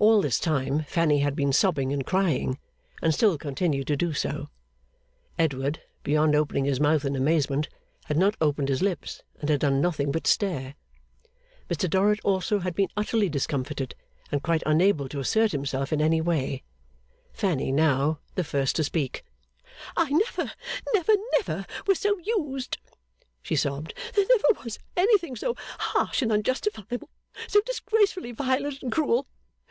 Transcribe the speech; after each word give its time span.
All 0.00 0.20
this 0.20 0.40
time 0.40 0.82
Fanny 0.82 1.20
had 1.20 1.36
been 1.36 1.52
sobbing 1.52 1.92
and 1.92 2.04
crying, 2.04 2.58
and 3.00 3.14
still 3.14 3.38
continued 3.38 3.86
to 3.86 3.96
do 3.96 4.12
so. 4.12 4.48
Edward, 5.38 5.80
beyond 6.02 6.34
opening 6.34 6.64
his 6.64 6.80
mouth 6.80 7.04
in 7.04 7.14
amazement, 7.14 7.68
had 8.06 8.16
not 8.16 8.34
opened 8.40 8.68
his 8.68 8.82
lips, 8.82 9.22
and 9.38 9.48
had 9.48 9.60
done 9.60 9.80
nothing 9.80 10.10
but 10.10 10.26
stare. 10.26 10.74
Mr 11.70 11.88
Dorrit 11.88 12.18
also 12.24 12.58
had 12.58 12.74
been 12.74 12.88
utterly 12.96 13.28
discomfited, 13.28 13.94
and 14.32 14.42
quite 14.42 14.64
unable 14.66 15.08
to 15.08 15.20
assert 15.20 15.52
himself 15.52 15.92
in 15.92 16.00
any 16.02 16.20
way. 16.20 16.64
Fanny 17.32 17.70
was 17.72 17.76
now 17.78 18.18
the 18.34 18.42
first 18.42 18.74
to 18.76 18.82
speak. 18.82 19.24
'I 19.96 20.10
never, 20.10 20.52
never, 20.94 21.12
never 21.36 21.64
was 21.86 22.00
so 22.00 22.18
used!' 22.18 22.78
she 23.40 23.54
sobbed. 23.54 23.94
'There 24.16 24.26
never 24.28 24.64
was 24.64 24.80
anything 24.96 25.36
so 25.36 25.54
harsh 25.78 26.22
and 26.22 26.32
unjustifiable, 26.32 27.08
so 27.46 27.60
disgracefully 27.64 28.32
violent 28.32 28.82
and 28.82 28.90
cruel! 28.90 29.28